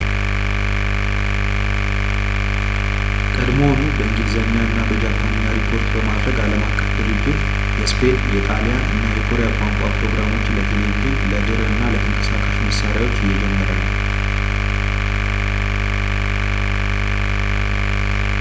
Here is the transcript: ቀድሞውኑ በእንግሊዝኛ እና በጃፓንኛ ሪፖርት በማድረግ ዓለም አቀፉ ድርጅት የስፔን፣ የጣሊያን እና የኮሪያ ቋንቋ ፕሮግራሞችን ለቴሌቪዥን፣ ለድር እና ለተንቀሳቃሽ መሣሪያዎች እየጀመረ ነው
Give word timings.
ቀድሞውኑ 3.35 3.81
በእንግሊዝኛ 3.97 4.55
እና 4.67 4.77
በጃፓንኛ 4.89 5.43
ሪፖርት 5.57 5.85
በማድረግ 5.95 6.37
ዓለም 6.45 6.63
አቀፉ 6.69 6.87
ድርጅት 6.97 7.41
የስፔን፣ 7.81 8.17
የጣሊያን 8.37 8.81
እና 8.95 9.03
የኮሪያ 9.17 9.49
ቋንቋ 9.59 9.81
ፕሮግራሞችን 9.99 10.57
ለቴሌቪዥን፣ 10.59 11.19
ለድር 11.33 11.61
እና 11.69 11.81
ለተንቀሳቃሽ 11.93 12.59
መሣሪያዎች 12.67 13.17
እየጀመረ 13.27 13.69
ነው 13.81 13.89